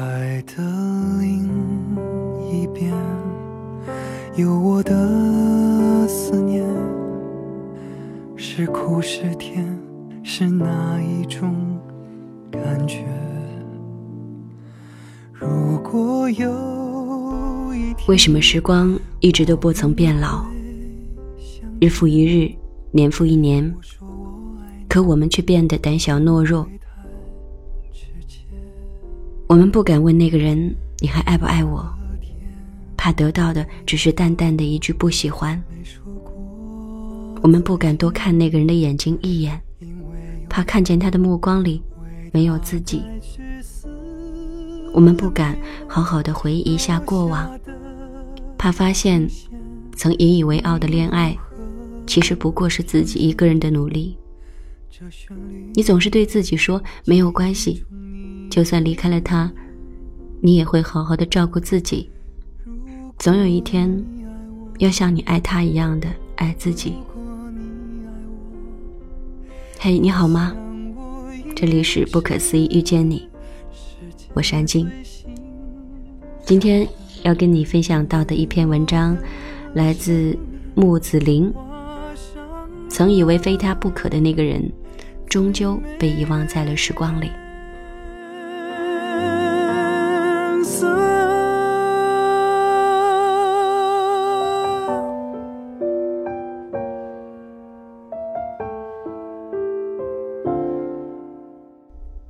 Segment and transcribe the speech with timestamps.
[0.00, 0.54] 海的
[1.20, 1.46] 另
[2.50, 2.90] 一边，
[4.34, 6.64] 有我的思念，
[8.34, 9.78] 是苦是甜，
[10.22, 11.54] 是哪一种
[12.50, 13.04] 感觉？
[15.34, 20.46] 如果有一天，为什么时光一直都不曾变老？
[21.78, 22.50] 日复一日，
[22.90, 23.70] 年复一年，
[24.88, 26.66] 可我们却变得胆小懦弱。
[29.50, 31.84] 我们不敢问那个人你还爱不爱我，
[32.96, 35.60] 怕得到的只是淡淡的一句不喜欢。
[37.42, 39.60] 我们不敢多看那个人的眼睛一眼，
[40.48, 41.82] 怕看见他的目光里
[42.30, 43.02] 没有自己。
[44.92, 47.50] 我们不敢好好的回忆一下过往，
[48.56, 49.28] 怕发现
[49.96, 51.36] 曾引以为傲的恋爱，
[52.06, 54.16] 其实不过是自己一个人的努力。
[55.72, 57.84] 你总是对自己说没有关系。
[58.50, 59.50] 就算离开了他，
[60.40, 62.10] 你也会好好的照顾自己。
[63.18, 64.04] 总有一天，
[64.78, 66.94] 要像你爱他一样的爱自己。
[69.78, 70.54] 嘿，你好吗？
[71.54, 73.28] 这里是不可思议遇见你，
[74.34, 74.90] 我是安静。
[76.44, 76.86] 今天
[77.22, 79.16] 要跟你分享到的一篇文章，
[79.74, 80.36] 来自
[80.74, 81.52] 木子林。
[82.90, 84.70] 曾以为非他不可的那个人，
[85.26, 87.30] 终究被遗忘在了时光里。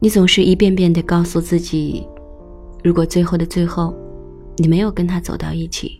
[0.02, 2.06] 你总是一遍遍地告诉自己，
[2.84, 3.94] 如果最后的最后，
[4.56, 5.99] 你没有跟他走到一起，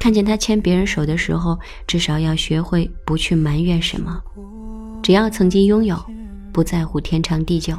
[0.00, 4.18] 看见他牵别人手的时候，至少要学会不去埋怨什么，
[5.02, 5.94] 只要曾经拥有，
[6.50, 7.76] 不在乎天长地久。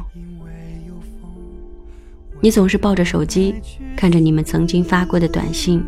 [2.40, 3.56] 你总是抱着手机，
[3.96, 5.82] 看着你们曾经发过的短信，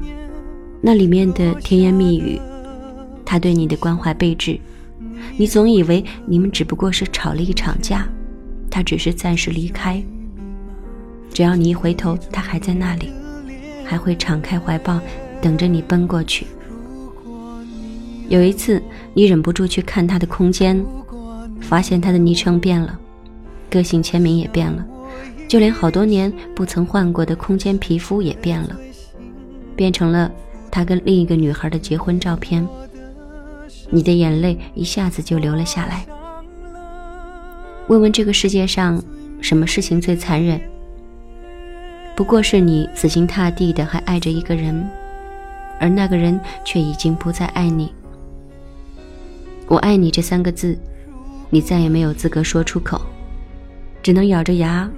[0.80, 2.40] 那里面的甜言蜜语，
[3.24, 4.58] 他对你的关怀备至，
[5.36, 8.08] 你总以为你们只不过是吵了一场架。
[8.68, 10.02] 他只是暂时离开，
[11.32, 13.08] 只要你一回头，他还在那里，
[13.84, 15.00] 还会敞开怀抱，
[15.44, 16.46] 等着你奔过去。
[18.30, 18.82] 有一次，
[19.12, 20.82] 你忍不住去看他的空间，
[21.60, 22.98] 发现他的昵称变了，
[23.68, 24.82] 个性签名也变了，
[25.46, 28.74] 就连好多年不曾换过的空间皮肤也变了，
[29.76, 30.32] 变成了
[30.70, 32.66] 他跟另一个女孩的结婚照片。
[33.90, 36.06] 你的眼泪一下子就流了下来。
[37.88, 38.98] 问问这个世界上，
[39.42, 40.58] 什么事情最残忍？
[42.16, 44.88] 不过是你死心塌地的还爱着一个人，
[45.80, 47.92] 而那个人却已经不再爱你。
[49.66, 50.78] 我爱你这三个字，
[51.50, 53.00] 你再也没有资格说出口，
[54.02, 54.88] 只能咬着牙，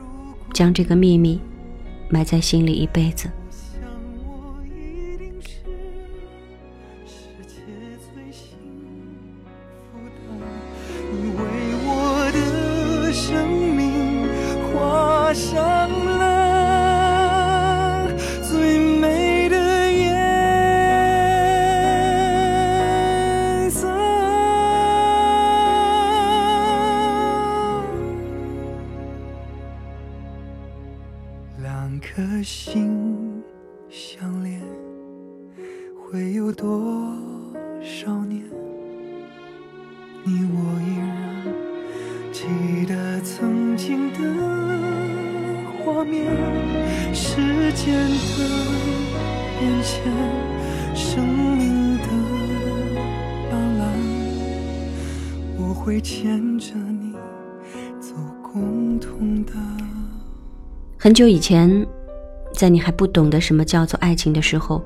[0.53, 1.41] 将这个秘密
[2.09, 3.29] 埋在心里一辈子。
[36.17, 37.15] 会有多
[37.83, 38.43] 少年，
[40.25, 41.45] 你我依然
[42.33, 44.21] 记得曾经的
[45.85, 46.25] 画面
[47.13, 47.37] 时
[47.75, 48.49] 间的
[49.59, 50.11] 变迁，
[50.95, 52.09] 生命的
[53.51, 53.85] 斑斓，
[55.59, 57.13] 我会牵着你
[58.01, 59.53] 走共同的。
[60.97, 61.87] 很久以前，
[62.55, 64.83] 在你还不懂得什么叫做爱情的时候，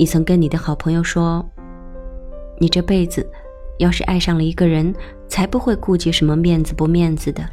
[0.00, 1.46] 你曾跟你的好朋友说
[2.58, 3.30] ：“你这辈子
[3.78, 4.94] 要是爱上了一个人，
[5.28, 7.46] 才不会顾及什么面子不面子的，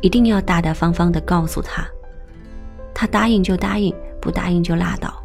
[0.00, 1.86] 一定要大大方方的告诉他。”
[2.94, 5.22] 他答应就答应，不答应就拉倒。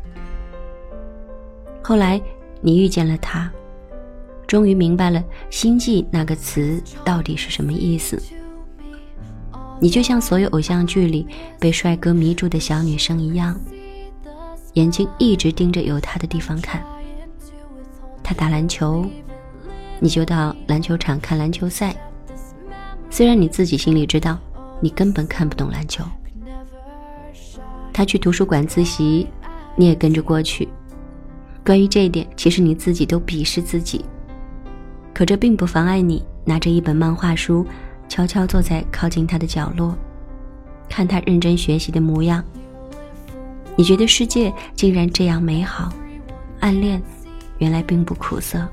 [1.81, 2.21] 后来
[2.59, 3.49] 你遇见了他，
[4.45, 8.21] 终于明白了“心悸”那个词到底是什么意思。
[9.79, 11.25] 你就像所有偶像剧里
[11.57, 13.57] 被帅哥迷住的小女生一样，
[14.73, 16.83] 眼睛一直盯着有他的地方看。
[18.23, 19.05] 他打篮球，
[19.99, 21.95] 你就到篮球场看篮球赛。
[23.09, 24.37] 虽然你自己心里知道，
[24.79, 26.03] 你根本看不懂篮球。
[27.91, 29.27] 他去图书馆自习，
[29.75, 30.69] 你也跟着过去。
[31.65, 34.05] 关于这一点，其实你自己都鄙视自己，
[35.13, 37.65] 可这并不妨碍你拿着一本漫画书，
[38.07, 39.97] 悄悄坐在靠近他的角落，
[40.87, 42.43] 看他认真学习的模样，
[43.79, 45.89] 你觉得世界竟然这样美好，
[46.59, 47.01] 暗恋
[47.59, 48.67] 原来并不苦涩。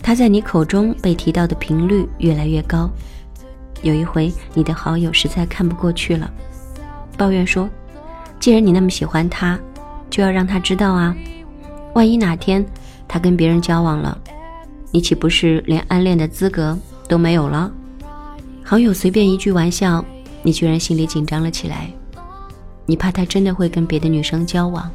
[0.00, 2.88] 他在你口中被提到的频率越来越高。
[3.82, 6.32] 有一回，你的好友实在看不过去了，
[7.18, 7.68] 抱怨说
[8.40, 9.60] ：“既然你那么喜欢他，
[10.08, 11.14] 就要让他知道啊！
[11.92, 12.64] 万一哪天
[13.06, 14.16] 他跟别人交往了，
[14.90, 17.70] 你岂不是连暗恋的资格都没有了？”
[18.64, 20.02] 好友随便一句玩笑，
[20.42, 21.90] 你居然心里紧张了起来。
[22.86, 24.90] 你怕他真的会跟别的女生交往，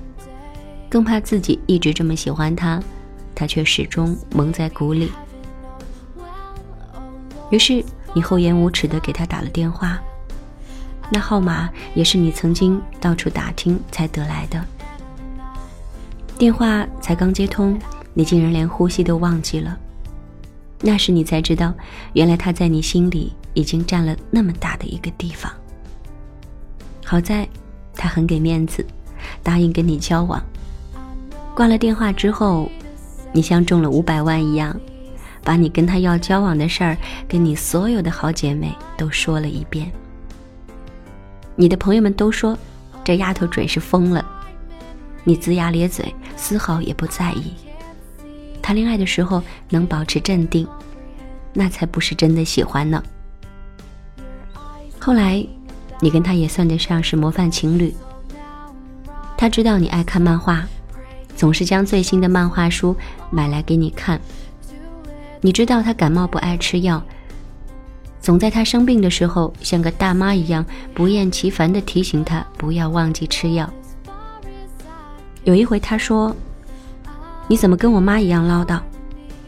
[0.89, 2.81] 更怕自己一直这么喜欢他，
[3.33, 5.12] 他却始终蒙在鼓里。
[7.50, 7.83] 于是。
[8.12, 10.01] 你厚颜无耻地给他打了电话，
[11.12, 14.59] 那号码也是你曾经到处打听才得来的。
[16.35, 17.80] 电话才刚接通，
[18.15, 19.77] 你竟然连呼吸都忘记了。
[20.81, 21.71] 那时你才知道，
[22.13, 25.53] 原来他在你心里已经占了那么大的一个地方。
[27.06, 27.47] 好在，
[27.99, 28.85] 他很给面子，
[29.43, 30.41] 答应跟你交往。
[31.53, 32.71] 挂了电话之后，
[33.33, 34.73] 你像中了五百万一样。
[35.41, 36.97] 把你跟他要交往的事儿，
[37.27, 39.89] 跟你所有的好姐妹都说了一遍。
[41.55, 42.57] 你的朋友们都说，
[43.03, 44.23] 这丫头准是疯了。
[45.23, 47.53] 你龇牙咧嘴，丝毫也不在意。
[48.61, 50.67] 谈恋爱的时候能保持镇定，
[51.53, 53.01] 那才不是真的喜欢呢。
[54.99, 55.43] 后来，
[55.99, 57.93] 你跟他也算得上是模范情侣。
[59.37, 60.65] 他知道你爱看漫画，
[61.35, 62.95] 总是将最新的漫画书
[63.29, 64.19] 买来给你看。
[65.41, 67.01] 你知道他感冒不爱吃药，
[68.19, 73.71] 总在他生病的时候像个大妈一样不厌其烦地提醒他不要忘记吃药。
[75.45, 76.35] 有一回他说
[77.47, 78.79] ：“你怎么跟我妈一样唠叨？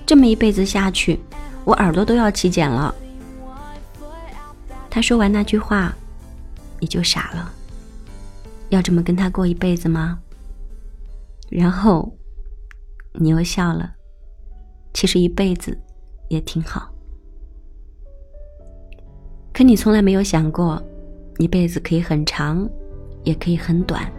[0.06, 1.19] 这么一辈子下去，
[1.65, 2.95] 我耳朵都要起茧了。”
[4.89, 5.94] 他说完那句话，
[6.81, 7.54] 你就傻了。
[8.68, 10.19] 要这么跟他过一辈子吗？
[11.50, 12.13] 然后
[13.13, 13.94] 你又笑了。
[14.94, 15.78] 其实一辈子
[16.28, 16.94] 也挺好，
[19.54, 20.81] 可你从来没有想过，
[21.38, 22.69] 一辈子可以很长，
[23.24, 24.12] 也可以很短。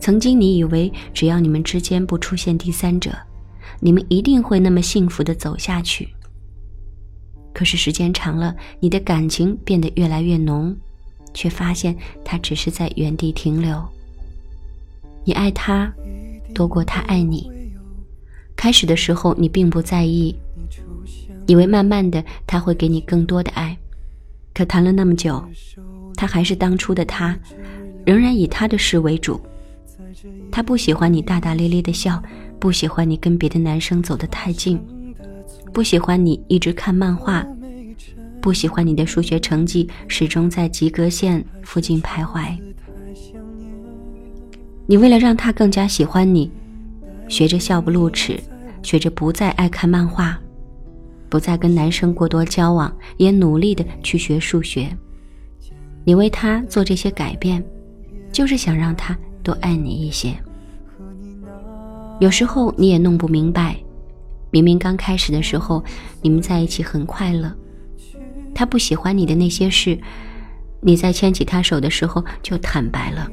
[0.00, 3.14] 曾经你以为只要你们之间不出现第三者，
[3.80, 6.08] 你们一定会那么幸福的走下去。
[7.52, 10.76] 可是时间长了，你的感情变得越来越浓，
[11.34, 11.94] 却发现
[12.24, 13.82] 他只是在原地停留。
[15.24, 15.92] 你爱他，
[16.54, 17.50] 多过他爱你。
[18.56, 20.34] 开始的时候你并不在意，
[21.46, 23.76] 以为慢慢的他会给你更多的爱，
[24.54, 25.44] 可谈了那么久，
[26.14, 27.36] 他还是当初的他，
[28.06, 29.40] 仍然以他的事为主。
[30.52, 32.22] 他不喜欢你大大咧咧的笑，
[32.60, 34.80] 不喜欢你跟别的男生走得太近，
[35.72, 37.44] 不喜欢你一直看漫画，
[38.44, 42.54] 不喜欢你的数学成绩始终在及格线附近徘徊。
[44.84, 46.50] 你为了让他更加喜欢你。
[47.26, 48.38] 学着笑不露齿，
[48.82, 50.38] 学着不再爱看漫画，
[51.30, 54.94] 不再跟男生过多交往，也努力的去学数学。
[56.04, 57.64] 你为他做这些改变，
[58.30, 60.34] 就是想让他多爱你一些。
[62.20, 63.74] 有时候你也弄不明白，
[64.50, 65.82] 明明刚开始的时候
[66.20, 67.50] 你们在一起很快乐，
[68.54, 69.98] 他不喜欢你的那些事，
[70.80, 73.28] 你在牵起他手的时候就坦白了。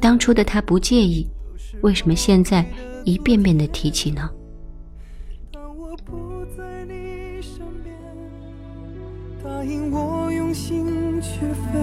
[0.00, 1.26] 当初的他不介意，
[1.80, 2.66] 为什么现在
[3.04, 4.28] 一遍遍的提起呢？
[5.54, 7.94] 我不在你身边。
[9.42, 11.78] 答应我用心去飞。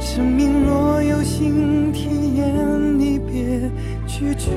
[0.00, 3.70] 生命若有新体验，你别
[4.06, 4.50] 拒绝。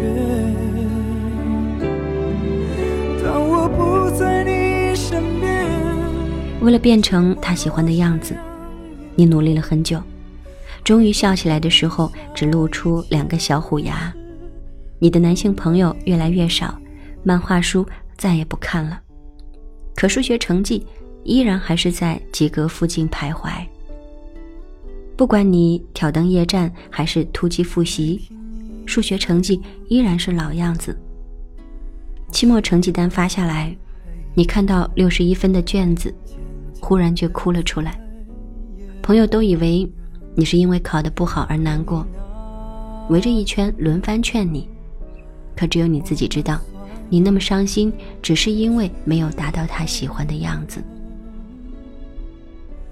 [3.24, 5.71] 当我不在你身边。
[6.62, 8.36] 为了变成他喜欢的样子，
[9.16, 10.02] 你努力了很久。
[10.84, 14.14] 终于笑起来的时候，只露出两个小虎牙。
[15.00, 16.80] 你的男性朋友越来越少，
[17.24, 19.02] 漫画书再也不看了，
[19.96, 20.86] 可数学成绩
[21.24, 23.52] 依然还是在及格附近徘徊。
[25.18, 28.30] 不管你挑灯夜战还是突击复习，
[28.86, 30.96] 数学成绩依然是老样子。
[32.32, 33.76] 期末成绩单发下来，
[34.36, 36.14] 你看到六十一分的卷子，
[36.82, 37.98] 忽然就哭了出来。
[39.02, 39.90] 朋友都以为。
[40.34, 42.08] 你是因为考得不好而难过，
[43.10, 44.66] 围着一圈轮番劝你，
[45.58, 46.58] 可只有你自己知道，
[47.10, 50.82] 你那么伤心，只是因为没有达到他喜欢的样子。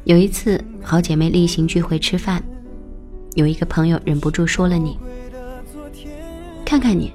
[0.03, 2.43] 有一次好姐妹例行聚会吃饭，
[3.35, 4.99] 有一个朋友忍不住说了你
[6.65, 7.13] ：“看看你，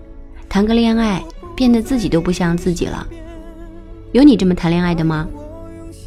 [0.48, 1.22] 谈个恋爱
[1.54, 3.06] 变得自己都不像自己了，
[4.12, 5.28] 有你这么谈恋爱的吗？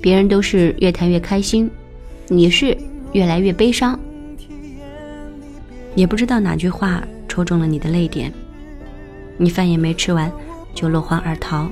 [0.02, 1.70] 别人都是越谈越开心，
[2.28, 2.78] 你是。”
[3.14, 3.98] 越来越悲伤。
[5.96, 8.32] 也不知道哪句话戳中了你的泪点，
[9.38, 10.30] 你饭也没吃完
[10.76, 11.68] 就落荒而逃，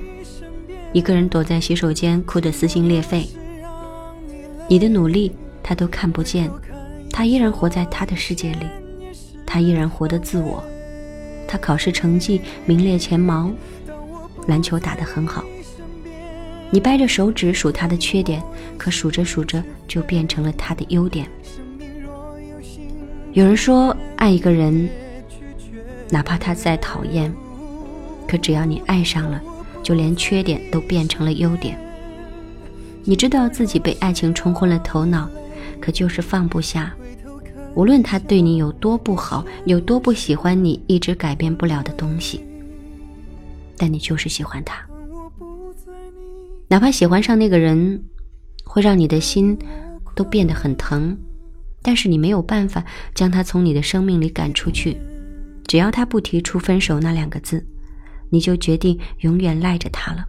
[0.94, 3.28] 一个人躲在洗手间哭得撕心裂肺。
[4.70, 6.50] 你的努力他都看不见，
[7.12, 8.66] 他依然活在他的世界里，
[9.46, 10.64] 他依然活得自我，
[11.48, 13.52] 他考试成绩名列前茅，
[14.48, 15.44] 篮球打得很好。
[16.76, 18.44] 你掰着手指数他的缺点，
[18.78, 21.26] 可数着数着就变成了他的优点。
[23.32, 24.90] 有人说，爱一个人，
[26.10, 27.34] 哪怕他再讨厌，
[28.28, 29.42] 可只要你爱上了，
[29.82, 31.80] 就连缺点都变成了优点。
[33.06, 35.30] 你知道自己被爱情冲昏了头脑，
[35.80, 36.94] 可就是放不下。
[37.74, 42.44] 无论他对你有多不好，有多不喜欢你，一直改变不了的东西，
[43.78, 44.86] 但你就是喜欢他。
[46.68, 48.04] 哪怕喜欢上那个人，
[48.66, 49.58] 会让你的心
[50.16, 51.18] 都变得很疼，
[51.82, 54.98] 但是你没有办法将他从你的生命里赶出去。
[55.68, 57.66] 只要他不提出分手那两个字，
[58.30, 60.26] 你就决定永远赖着他了。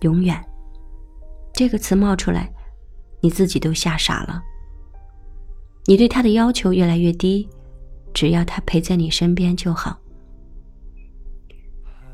[0.00, 0.40] 永远，
[1.54, 2.52] 这个词冒出来，
[3.20, 4.42] 你自己都吓傻了。
[5.86, 7.48] 你对他的要求越来越低，
[8.12, 10.01] 只要他陪在你身边就好。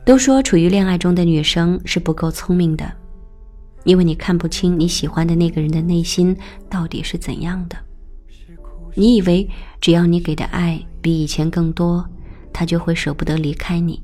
[0.08, 2.90] 都说处于恋爱中的女生是不够聪明的，
[3.84, 6.34] 因为你看不清你喜欢的那个人的内心
[6.66, 7.76] 到底是怎样的。
[8.94, 9.46] 你以为
[9.82, 12.02] 只要你给的爱比以前更多，
[12.54, 14.02] 他就会舍不得离开你，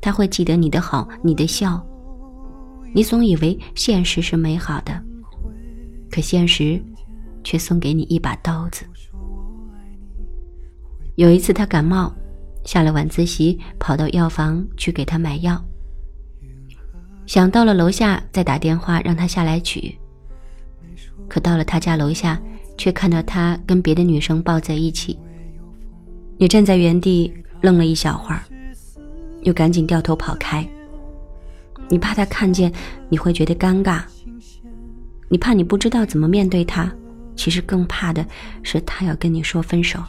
[0.00, 1.80] 他会记得你的好，你的笑。
[2.92, 5.00] 你总以为现实是美好的，
[6.10, 6.82] 可现实
[7.44, 8.84] 却送给你一把刀子。
[11.14, 12.12] 有一次他感冒。
[12.64, 15.62] 下了晚自习，跑到药房去给他买药。
[17.26, 19.96] 想到了楼下再打电话让他下来取。
[21.28, 22.40] 可到了他家楼下，
[22.76, 25.18] 却看到他跟别的女生抱在一起。
[26.36, 28.42] 你站在原地愣了一小会儿，
[29.42, 30.66] 又赶紧掉头跑开。
[31.88, 32.72] 你怕他看见，
[33.08, 34.02] 你会觉得尴尬。
[35.28, 36.92] 你怕你不知道怎么面对他，
[37.36, 38.26] 其实更怕的
[38.64, 40.02] 是他要跟你说分手。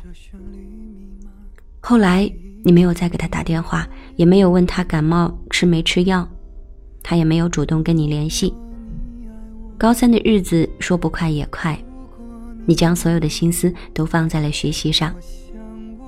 [1.81, 2.31] 后来。
[2.63, 6.29] 你没有再给他打电话，也没有问他感冒吃没吃药，
[7.01, 8.53] 他也没有主动跟你联系。
[9.79, 11.75] 高三的日子说不快也快，
[12.67, 15.11] 你将所有的心思都放在了学习上，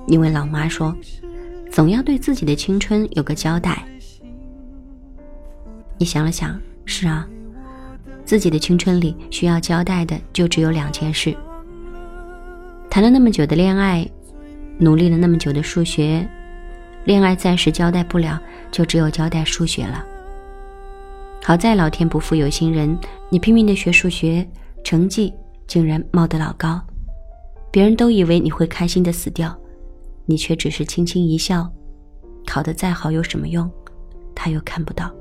[0.06, 0.96] 因为老妈说，
[1.72, 3.84] 总要对自己的青春有个交代。
[5.98, 7.28] 你想了想，是啊，
[8.24, 11.36] 自己的青春里需要交代的就只有两件事：
[12.88, 14.08] 谈了那么久的恋爱，
[14.78, 16.28] 努力了那么久的数学。
[17.04, 18.40] 恋爱暂时交代不了，
[18.70, 20.04] 就只有交代数学了。
[21.42, 24.48] 好在老天不负有心人，你拼命的学数学，
[24.82, 25.32] 成绩
[25.66, 26.80] 竟然冒得老高。
[27.70, 29.54] 别人都以为你会开心的死掉，
[30.24, 31.70] 你却只是轻轻一笑。
[32.46, 33.70] 考得再好有什么用？
[34.34, 35.12] 他又看不到。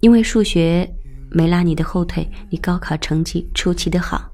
[0.00, 0.88] 因为数学
[1.30, 4.30] 没拉你的后腿，你高考成绩出奇的好，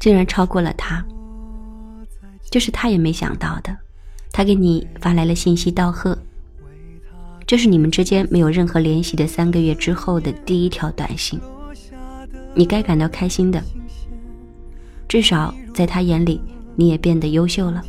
[0.00, 1.04] 竟然超过了他。
[2.50, 3.76] 这是他也没想到的。
[4.32, 6.16] 他给你发来了信息道贺，
[7.46, 11.40] 这是你们之间没有任何联系的三个月之后的第一条短信。
[12.54, 13.62] 你该感到开心的，
[15.08, 16.40] 至少在他眼里
[16.74, 17.82] 你也变得优秀了。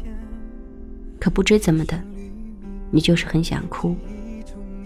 [1.19, 1.99] 可不知怎么的，
[2.91, 3.95] 你就是很想哭，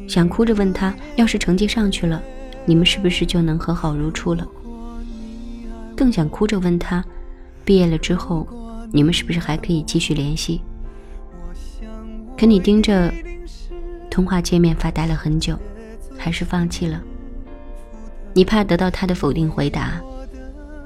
[0.07, 2.21] 想哭着问他：要是成绩上去了，
[2.65, 4.47] 你们是不是就能和好如初了？
[5.95, 7.03] 更想哭着问他：
[7.65, 8.47] 毕业了之后，
[8.91, 10.61] 你们是不是还可以继续联系？
[12.37, 13.13] 可你盯着
[14.09, 15.57] 通话界面发呆了很久，
[16.17, 17.01] 还是放弃了。
[18.33, 20.01] 你怕得到他的否定回答，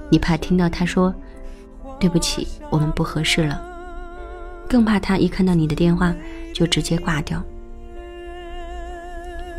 [0.09, 1.13] 你怕听到他说
[1.99, 3.61] “对不起，我们不合适了”，
[4.69, 6.13] 更怕他一看到你的电话
[6.53, 7.41] 就直接挂掉。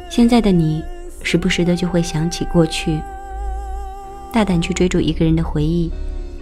[0.09, 0.85] 现在的你，
[1.23, 3.01] 时不时的就会想起过去，
[4.33, 5.91] 大胆去追逐一个人的回忆，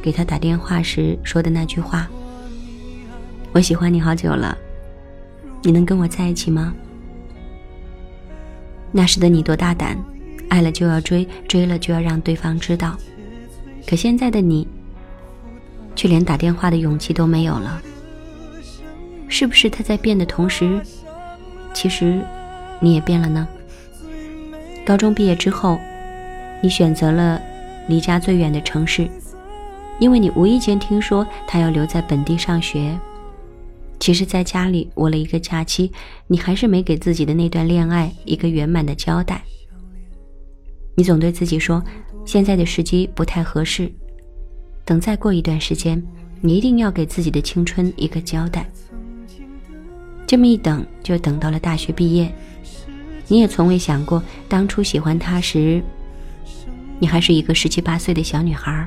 [0.04, 2.06] 给他打电话时说的那句话
[3.52, 4.54] ：“我喜欢你好久了。”
[5.64, 6.74] 你能跟我在一起吗？
[8.92, 9.96] 那时的你多大胆，
[10.50, 12.98] 爱了就要追，追了就要让对方知道。
[13.86, 14.68] 可现在的你，
[15.96, 17.80] 却连打电话的勇气都没有了。
[19.26, 20.82] 是不是他在变的同时，
[21.72, 22.20] 其实
[22.78, 23.48] 你也变了呢？
[24.84, 25.78] 高中毕业之后，
[26.62, 27.40] 你选择了
[27.88, 29.08] 离家最远的城市，
[29.98, 32.98] 因为你无意间听说他要留在本地上学。
[34.00, 35.90] 其实，在家里窝了一个假期，
[36.26, 39.42] 你还是没给自己的那段恋爱一个圆满的交代。
[40.96, 41.82] 你总对自己说，
[42.24, 43.90] 现在的时机不太合适，
[44.84, 46.02] 等再过一段时间，
[46.40, 48.68] 你一定要给自己的青春一个交代。
[50.26, 52.30] 这么一等，就等到了大学毕业。
[53.28, 55.82] 你也从未想过，当初喜欢他时，
[56.98, 58.86] 你还是一个十七八岁的小女孩，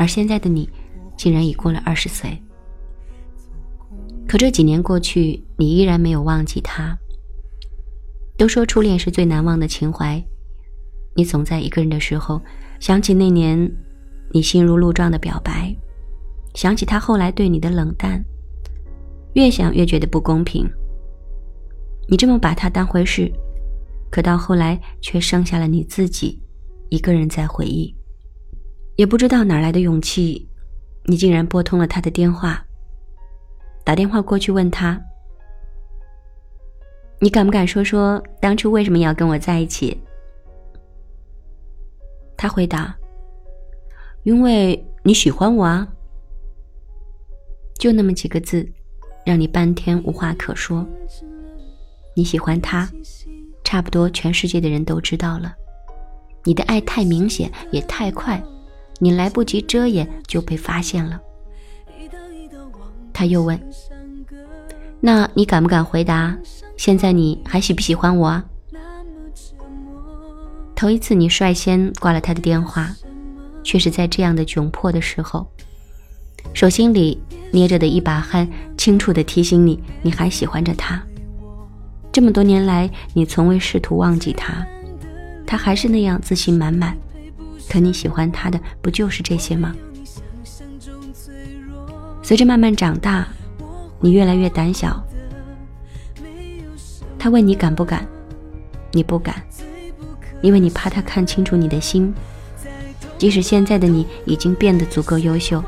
[0.00, 0.66] 而现在的你，
[1.14, 2.42] 竟然已过了二十岁。
[4.26, 6.96] 可这几年过去，你依然没有忘记他。
[8.38, 10.24] 都说初恋是最难忘的情怀，
[11.14, 12.40] 你总在一个人的时候，
[12.78, 13.70] 想起那年
[14.32, 15.76] 你心如鹿撞的表白，
[16.54, 18.24] 想起他后来对你的冷淡，
[19.34, 20.66] 越想越觉得不公平。
[22.08, 23.30] 你这么把他当回事，
[24.10, 26.40] 可到后来却剩下了你自己
[26.88, 27.94] 一个人在回忆。
[29.00, 30.46] 也不知道哪来的勇气，
[31.04, 32.62] 你竟然拨通了他的电话。
[33.82, 35.00] 打电话过去问他
[37.18, 39.98] ：“你敢不敢说说当初为什么要跟我在一起？”
[42.36, 42.94] 他回答
[44.24, 45.88] ：“因为你喜欢我啊。”
[47.80, 48.70] 就那么几个字，
[49.24, 50.86] 让你半天无话可说。
[52.14, 52.86] 你喜欢他，
[53.64, 55.54] 差不多全世界的人都知道了。
[56.44, 58.38] 你的爱太明显，也太快，
[59.00, 61.20] 你来不及遮掩就被发现了。
[63.12, 63.58] 他又问
[65.00, 66.36] ：“那你敢不敢回答？
[66.76, 68.44] 现在你还喜不喜欢我啊？”
[70.76, 72.90] 头一次你率先挂了他的电话，
[73.62, 75.46] 却是在这样的窘迫的时候，
[76.54, 81.02] 手心里捏着的一把汗，清楚的提醒你，你还喜欢着他。
[82.10, 84.66] 这么多年来，你从未试图忘记他，
[85.46, 86.96] 他还是那样自信满满。
[87.70, 89.72] 可你喜欢他的不就是这些吗？
[92.20, 93.28] 随着慢慢长大，
[94.00, 95.00] 你越来越胆小。
[97.16, 98.04] 他问你敢不敢，
[98.90, 99.40] 你不敢，
[100.42, 102.12] 因为你怕他看清楚你的心。
[103.16, 105.62] 即使现在的你已经变得足够优秀，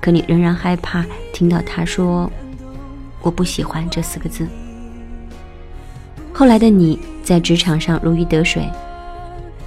[0.00, 2.30] 可你仍然害怕听到他说
[3.20, 4.46] “我不喜欢”这四个字。
[6.32, 8.70] 后来的你在职场上如鱼得水，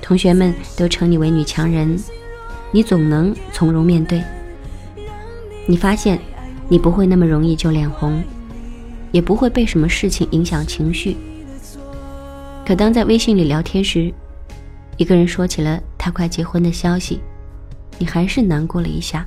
[0.06, 2.00] 同学们都称你为女强人，
[2.72, 4.22] 你总能从容面对。
[5.66, 6.20] 你发现，
[6.70, 8.24] 你不会那么容易就脸红，
[9.12, 11.18] 也不会被什么事情影响情绪。
[12.64, 14.14] 可当在微信里聊天时，
[14.98, 17.20] 一个人说起了他快结婚的消息，
[17.98, 19.26] 你还是难过了一下，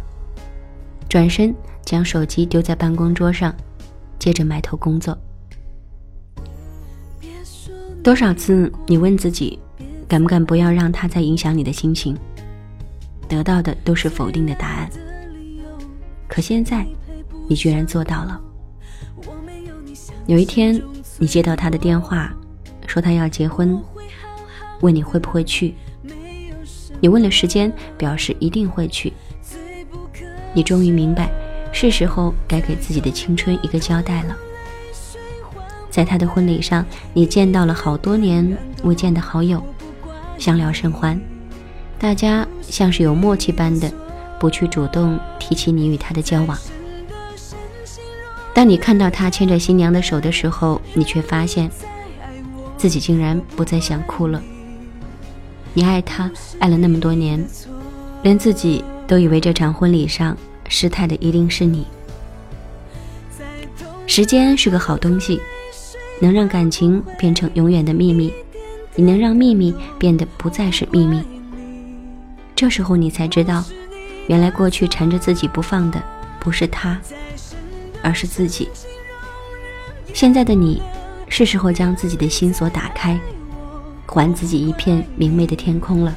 [1.09, 1.53] 转身
[1.85, 3.53] 将手机丢在办公桌上，
[4.17, 5.19] 接着埋头工作。
[8.01, 9.59] 多少次你问自己，
[10.09, 12.17] 敢不敢不要让他再影响你的心情？
[13.29, 14.91] 得到的都是否定的答案。
[16.27, 16.87] 可现在，
[17.47, 18.41] 你居然做到了。
[20.27, 20.81] 有一天，
[21.19, 22.33] 你接到他的电话，
[22.87, 23.79] 说他要结婚，
[24.81, 25.75] 问你会不会去。
[27.01, 29.13] 你问了时间，表示一定会去。
[30.55, 31.31] 你终于明白，
[31.71, 34.35] 是时候该给自己的青春一个交代了。
[35.91, 39.63] 在他的婚礼上，你见到了好多年未见的好友，
[40.39, 41.21] 相聊甚欢。
[41.99, 43.93] 大家像是有默契般的，
[44.39, 46.57] 不去主动提起你与他的交往。
[48.55, 51.71] 当你看到他牵着新娘的手的时候，你却发现
[52.77, 54.43] 自己竟然不再想哭了。
[55.75, 57.45] 你爱他，爱了那么多年，
[58.23, 60.37] 连自己都以为这场婚礼上
[60.69, 61.87] 失态的一定是你。
[64.07, 65.41] 时间是个好东西。
[66.21, 68.33] 能让感情变成永远的秘密，
[68.99, 71.23] 也能让秘密变得不再是秘密。
[72.57, 73.65] 这时候你才知道，
[74.27, 76.03] 原来过去缠着自己不放的
[76.41, 77.01] 不是他，
[78.03, 78.69] 而是自己。
[80.13, 80.83] 现在的你，
[81.29, 83.17] 是时候将自己的心锁打开，
[84.05, 86.13] 还自己一片明媚的天空了。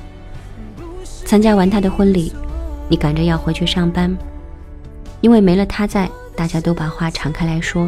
[1.05, 2.33] 参加完他的婚礼，
[2.89, 4.17] 你赶着要回去上班，
[5.21, 7.87] 因为没了他在，大家都把话敞开来说。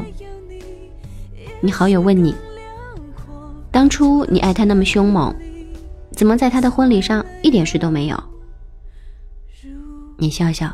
[1.61, 2.35] 你好友问你，
[3.73, 5.35] 当初你爱他那么凶猛，
[6.11, 8.23] 怎么在他的婚礼上一点事都没有？
[10.15, 10.71] 你笑笑，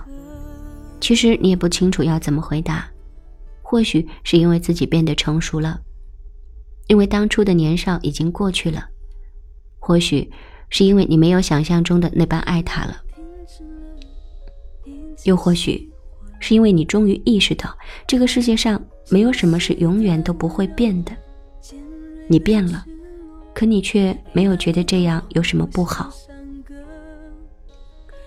[1.00, 2.86] 其实你也不清楚要怎么回答。
[3.62, 5.80] 或许是因为自己变得成熟了，
[6.88, 8.82] 因为当初的年少已经过去了；
[9.80, 10.30] 或许
[10.70, 12.96] 是因为你没有想象中的那般爱他了；
[15.24, 15.90] 又或许
[16.42, 17.74] 是因为你终于意识到
[18.06, 18.82] 这个世界上。
[19.12, 21.12] 没有什么是永远都不会变的。
[22.32, 22.86] 你变了，
[23.56, 26.14] 可你却没有觉得这样有什么不好。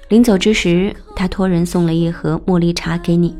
[0.09, 3.35] 临走之时，他托人送了一盒茉莉茶给你。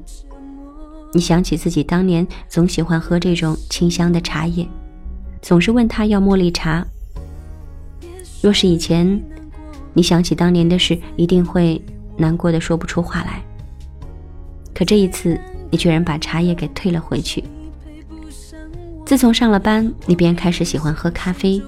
[1.13, 4.67] 你想起自己当年总喜欢喝这种清香的茶叶，
[5.43, 6.87] 总是问他要茉莉茶。
[8.41, 9.21] 若是以前，
[9.93, 11.83] 你想起当年的事，一定会
[12.17, 13.43] 难过的说不出话来。
[14.73, 15.39] 可这一次，
[15.71, 17.43] 你居然把茶叶给退了回去。
[19.13, 21.63] 自从上了班，你便开始喜欢喝咖啡。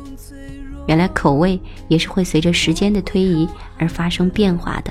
[0.87, 4.91] 原来口味也是会随着时间的推移而发生变化的，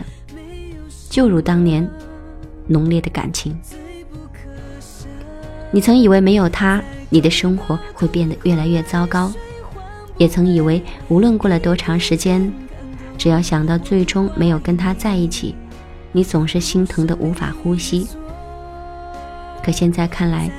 [1.09, 1.89] 就如当年
[2.67, 3.59] 浓烈的感情。
[5.71, 9.33] 你曾以为没有他，你的生活会变得越来越糟糕，
[10.19, 12.53] 也曾以为无论过了多长时间，
[13.17, 15.55] 只要想到最终没有跟他在一起，
[16.11, 18.07] 你总是心疼的无法呼吸。
[19.65, 20.51] 可现在看来，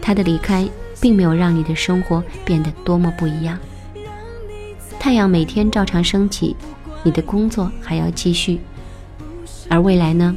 [0.00, 0.66] 他的离开
[1.04, 3.58] 并没有让你的生活变得多么不一样。
[4.98, 6.56] 太阳每天照常升起，
[7.02, 8.58] 你的工作还要继续，
[9.68, 10.34] 而未来呢？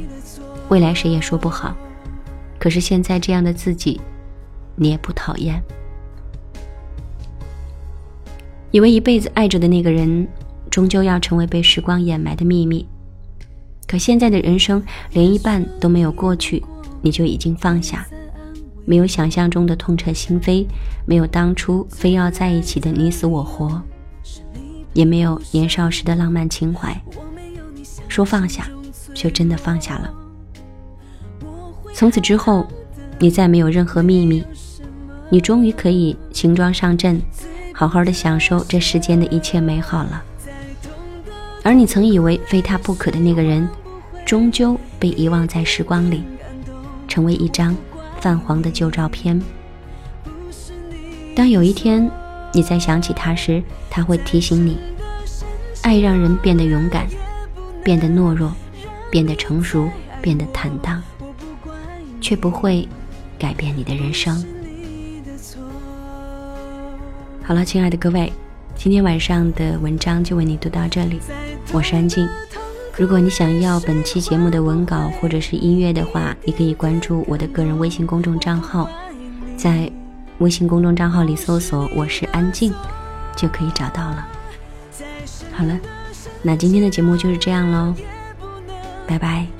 [0.68, 1.74] 未来谁也说不好。
[2.58, 3.98] 可是现在这样的自己，
[4.76, 5.58] 你也不讨厌。
[8.70, 10.28] 以为一辈子爱着的那个人，
[10.68, 12.86] 终究要成为被时光掩埋的秘密。
[13.86, 16.62] 可现在的人生连一半都没有过去，
[17.00, 18.06] 你就已经放下，
[18.88, 20.66] 没有想象中的痛彻心扉，
[21.04, 23.82] 没有当初非要在一起的你死我活。
[24.94, 26.98] 也没有年少时的浪漫情怀，
[28.08, 28.66] 说放下，
[29.12, 30.10] 就真的放下了。
[31.92, 32.66] 从此之后，
[33.18, 34.42] 你再没有任何秘密，
[35.28, 37.20] 你终于可以轻装上阵，
[37.74, 40.22] 好好的享受这世间的一切美好了。
[41.62, 43.68] 而你曾以为非他不可的那个人，
[44.24, 46.22] 终究被遗忘在时光里，
[47.06, 47.76] 成为一张
[48.20, 49.40] 泛黄的旧照片。
[51.34, 52.10] 当有一天，
[52.52, 54.76] 你再想起他时，他会提醒你：
[55.82, 57.06] 爱让人变得勇敢，
[57.84, 58.52] 变得懦弱，
[59.10, 59.88] 变得成熟，
[60.20, 61.02] 变得坦荡，
[62.20, 62.88] 却不会
[63.38, 64.44] 改变你的人生。
[67.44, 68.32] 好了，亲爱的各位，
[68.74, 71.20] 今天晚上的文章就为你读到这里。
[71.72, 72.28] 我是安静。
[72.98, 78.90] 如果你想要本期节目的文稿或者是音乐的话，你可以关注我的个人微信公众账号，
[79.56, 79.90] 在。
[80.38, 82.72] 微信公众账号里搜索“我是安静”，
[83.34, 84.28] 就可以找到了。
[85.52, 85.76] 好了，
[86.42, 87.92] 那今天的节目就是这样喽，
[89.04, 89.57] 拜拜。